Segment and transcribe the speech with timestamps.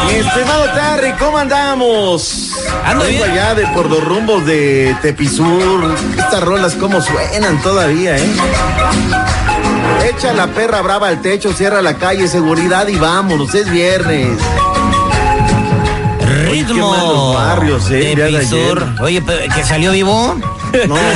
[0.06, 2.52] Mi estimado Terry, ¿cómo andamos?
[2.84, 3.30] Ando Vengo bien.
[3.38, 5.94] allá de por los rumbos de Tepizur.
[6.16, 8.26] Estas rolas cómo suenan todavía, ¿eh?
[10.08, 14.38] Echa la perra brava al techo, cierra la calle, seguridad y vámonos, es viernes.
[16.50, 18.82] Oye, qué Ritmo barrios, eh, el día de de Pisur.
[18.82, 19.02] ayer.
[19.02, 19.22] Oye,
[19.54, 20.36] que salió vivo.
[20.86, 20.96] No.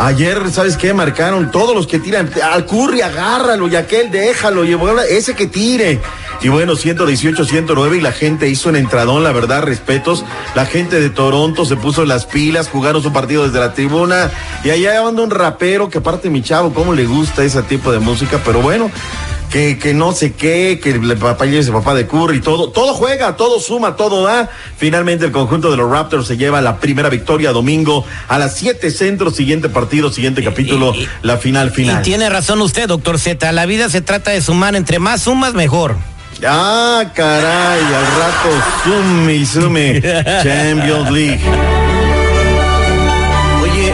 [0.00, 0.94] Ayer, ¿sabes qué?
[0.94, 2.30] Marcaron todos los que tiran.
[2.52, 4.76] Al Curry, agárralo, y aquel, déjalo, y
[5.10, 6.00] ese que tire.
[6.40, 10.24] Y bueno, 118, 109, y la gente hizo un entradón, la verdad, respetos.
[10.54, 14.30] La gente de Toronto se puso las pilas, jugaron su partido desde la tribuna.
[14.64, 17.98] Y allá anda un rapero que aparte mi chavo, cómo le gusta ese tipo de
[17.98, 18.90] música, pero bueno.
[19.50, 22.92] Que, que no sé qué, que el papá y ese papá de Curry, todo, todo
[22.92, 24.50] juega, todo suma, todo da.
[24.76, 28.90] Finalmente el conjunto de los Raptors se lleva la primera victoria domingo a las 7
[28.90, 32.00] centros, siguiente partido, siguiente capítulo, y- la final final.
[32.00, 33.50] Y tiene razón usted, doctor Z.
[33.52, 34.76] La vida se trata de sumar.
[34.76, 35.96] Entre más sumas, mejor.
[36.46, 38.50] Ah, caray, al rato
[38.84, 40.00] sume y sume
[40.42, 41.87] Champions League.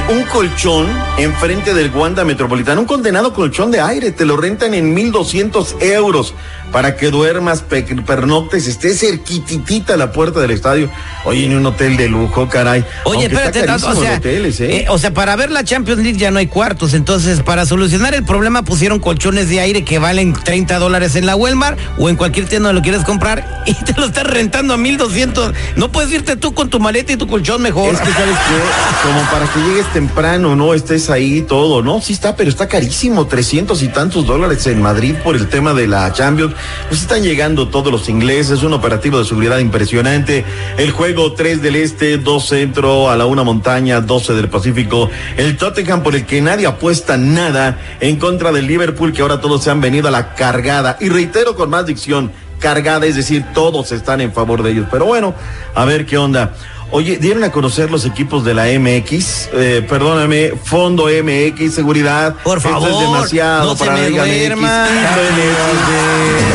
[0.07, 4.93] Un colchón enfrente del Wanda Metropolitano, un condenado colchón de aire, te lo rentan en
[4.93, 6.35] 1200 euros
[6.71, 10.91] para que duermas, pe- pernoctes, esté cerquititita la puerta del estadio.
[11.25, 12.85] Oye, en un hotel de lujo, caray.
[13.05, 14.77] Oye, Aunque espérate, tanto, o carísimo sea, los hoteles, ¿eh?
[14.77, 18.13] eh, o sea, para ver la Champions League ya no hay cuartos, entonces para solucionar
[18.15, 22.17] el problema pusieron colchones de aire que valen 30 dólares en la Walmart o en
[22.17, 25.55] cualquier tienda donde lo quieres comprar y te lo están rentando a 1200.
[25.77, 27.95] No puedes irte tú con tu maleta y tu colchón mejor.
[27.95, 32.15] Es que sabes que como para que llegues temprano, no estés ahí todo, no, sí
[32.15, 36.13] está, pero está carísimo, 300 y tantos dólares en Madrid por el tema de la
[36.13, 36.53] Champions.
[36.89, 40.45] Pues están llegando todos los ingleses, un operativo de seguridad impresionante.
[40.79, 45.11] El juego 3 del este, 2 centro, a la una montaña, 12 del Pacífico.
[45.37, 49.63] El Tottenham por el que nadie apuesta nada en contra del Liverpool, que ahora todos
[49.63, 50.97] se han venido a la cargada.
[51.01, 54.89] Y reitero con más dicción, cargada, es decir, todos están en favor de ellos.
[54.91, 55.35] Pero bueno,
[55.73, 56.53] a ver qué onda.
[56.91, 62.35] Oye, dieron a conocer los equipos de la MX, eh, perdóname, Fondo MX, seguridad.
[62.45, 64.87] Por Esto favor, es demasiado no se para la me Liga duerma.
[64.87, 66.55] MX.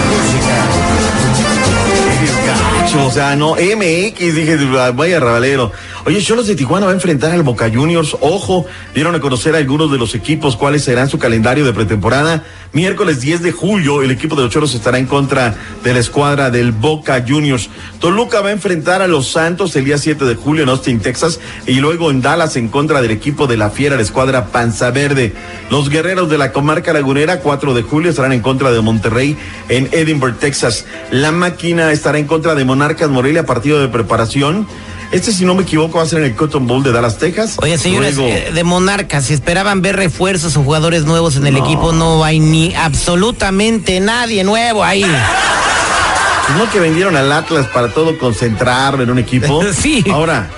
[3.05, 4.57] O sea, no, MX, dije,
[4.93, 5.71] vaya rabalero.
[6.09, 8.17] Oye, Cholos de Tijuana va a enfrentar al Boca Juniors.
[8.19, 8.65] Ojo,
[8.95, 12.43] dieron a conocer algunos de los equipos, cuáles serán su calendario de pretemporada.
[12.73, 16.49] Miércoles 10 de julio, el equipo de los Cholos estará en contra de la escuadra
[16.49, 17.69] del Boca Juniors.
[17.99, 21.39] Toluca va a enfrentar a los Santos el día 7 de julio en Austin, Texas.
[21.67, 25.35] Y luego en Dallas en contra del equipo de la Fiera, la escuadra Panza Verde.
[25.69, 29.87] Los guerreros de la comarca lagunera, 4 de julio, estarán en contra de Monterrey en
[29.91, 30.87] Edinburgh, Texas.
[31.11, 34.65] La máquina estará en contra de Monarcas Morelia, partido de preparación.
[35.11, 37.55] Este, si no me equivoco, va a ser en el Cotton Bowl de Dallas, Texas.
[37.61, 41.57] Oye, señores, Luego- eh, de Monarcas, si esperaban ver refuerzos o jugadores nuevos en el
[41.57, 45.01] equipo, no hay ni absolutamente nadie nuevo ahí.
[45.01, 49.61] Pues no que vendieron al Atlas para todo concentrarlo en un equipo.
[49.73, 50.03] Sí.
[50.11, 50.49] Ahora,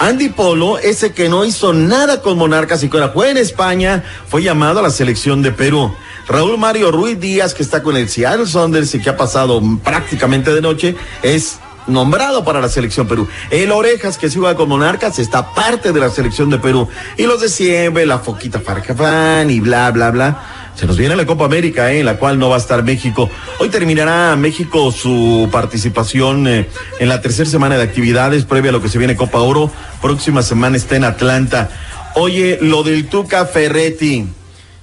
[0.00, 4.02] Andy Polo, ese que no hizo nada con Monarcas y que ahora juega en España,
[4.28, 5.94] fue llamado a la selección de Perú.
[6.28, 10.52] Raúl Mario Ruiz Díaz, que está con el Seattle Saunders y que ha pasado prácticamente
[10.52, 13.28] de noche, es nombrado para la selección Perú.
[13.50, 16.88] El Orejas, que se juega con Monarcas, está parte de la selección de Perú.
[17.16, 20.42] Y los de siempre, la Foquita Farcafán y bla, bla, bla.
[20.74, 23.30] Se nos viene la Copa América, eh, en la cual no va a estar México.
[23.60, 26.68] Hoy terminará México su participación eh,
[26.98, 29.70] en la tercera semana de actividades previa a lo que se viene Copa Oro.
[30.02, 31.70] Próxima semana está en Atlanta.
[32.14, 34.26] Oye, lo del Tuca Ferretti.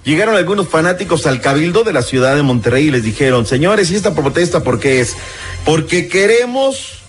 [0.03, 3.95] Llegaron algunos fanáticos al cabildo de la ciudad de Monterrey y les dijeron, señores, ¿y
[3.95, 5.15] esta protesta por qué es?
[5.65, 6.99] Porque queremos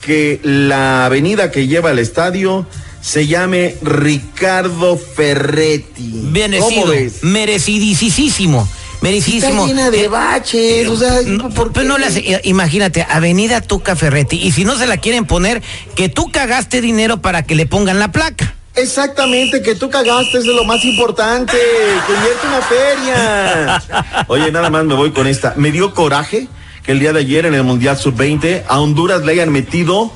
[0.00, 2.66] que la avenida que lleva al estadio
[3.00, 6.10] se llame Ricardo Ferretti.
[6.24, 8.68] Bendecido, merecidísimo.
[9.00, 9.66] Merecidísimo.
[9.66, 12.14] Está llena de baches, o sea, no, pero no las,
[12.44, 15.62] imagínate, Avenida Tuca Ferretti, y si no se la quieren poner,
[15.94, 18.55] que tú cagaste dinero para que le pongan la placa.
[18.76, 21.56] Exactamente, que tú cagaste es lo más importante,
[22.06, 24.24] que invierte una feria.
[24.28, 25.54] Oye, nada más me voy con esta.
[25.56, 26.46] Me dio coraje
[26.82, 30.12] que el día de ayer en el Mundial Sub-20 a Honduras le hayan metido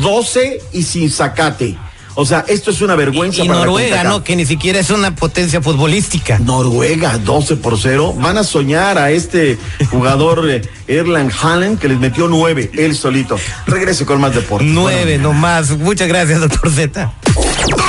[0.00, 1.76] 12 y sin sacate.
[2.20, 3.42] O sea, esto es una vergüenza.
[3.42, 4.24] Y, y Noruega, ¿no?
[4.24, 6.38] Que ni siquiera es una potencia futbolística.
[6.40, 8.14] Noruega, 12 por 0.
[8.18, 9.56] Van a soñar a este
[9.90, 13.38] jugador eh, Erland Haaland que les metió 9, él solito.
[13.66, 14.66] Regrese con más deporte.
[14.66, 15.34] 9 bueno.
[15.34, 15.70] nomás.
[15.78, 17.12] Muchas gracias, doctor Z.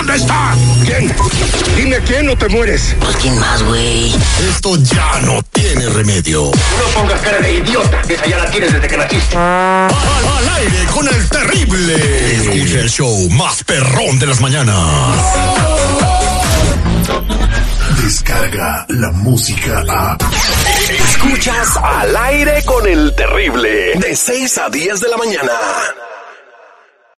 [0.10, 0.56] ¿Dónde está?
[0.86, 1.16] ¿Quién?
[1.76, 2.96] Dime quién no te mueres.
[3.00, 4.12] Pues quién más, güey.
[4.50, 6.46] Esto ya no tiene remedio.
[6.46, 9.38] No pongas cara de idiota, que esa ya la tienes desde que naciste.
[9.38, 11.96] Al, al aire con el terrible.
[12.34, 14.76] Escucha el show más perrón de las mañanas.
[18.02, 20.18] Descarga la música a.
[21.08, 23.94] Escuchas al aire con el terrible.
[24.00, 25.52] De 6 a 10 de la mañana.